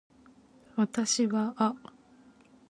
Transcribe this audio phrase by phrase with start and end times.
[0.75, 1.75] 私はあ